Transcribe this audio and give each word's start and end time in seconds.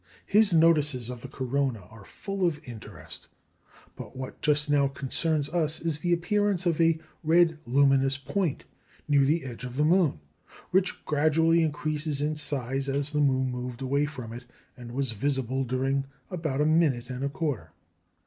His 0.25 0.51
notices 0.51 1.11
of 1.11 1.21
the 1.21 1.27
corona 1.27 1.81
are 1.91 2.03
full 2.03 2.43
of 2.47 2.59
interest; 2.65 3.27
but 3.95 4.15
what 4.17 4.41
just 4.41 4.67
now 4.67 4.87
concerns 4.87 5.47
us 5.49 5.79
is 5.79 5.99
the 5.99 6.11
appearance 6.11 6.65
of 6.65 6.81
"a 6.81 6.99
red 7.23 7.59
luminous 7.67 8.17
point" 8.17 8.65
"near 9.07 9.23
the 9.23 9.43
edge 9.45 9.63
of 9.63 9.77
the 9.77 9.85
moon," 9.85 10.19
which 10.71 11.05
gradually 11.05 11.61
increased 11.61 12.19
in 12.19 12.35
size 12.35 12.89
as 12.89 13.11
the 13.11 13.21
moon 13.21 13.51
moved 13.51 13.83
away 13.83 14.07
from 14.07 14.33
it, 14.33 14.45
and 14.75 14.91
was 14.91 15.11
visible 15.11 15.63
during 15.63 16.05
about 16.31 16.61
a 16.61 16.65
minute 16.65 17.11
and 17.11 17.23
a 17.23 17.29
quarter. 17.29 17.71